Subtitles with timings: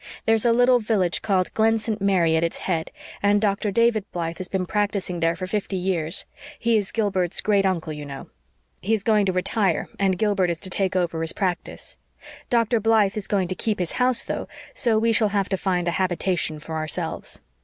[0.25, 2.01] There's a little village called Glen St.
[2.01, 2.89] Mary at its head,
[3.21, 3.69] and Dr.
[3.69, 6.25] David Blythe has been practicing there for fifty years.
[6.57, 8.27] He is Gilbert's great uncle, you know.
[8.81, 11.97] He is going to retire, and Gilbert is to take over his practice.
[12.49, 12.79] Dr.
[12.79, 15.91] Blythe is going to keep his house, though, so we shall have to find a
[15.91, 17.39] habitation for ourselves.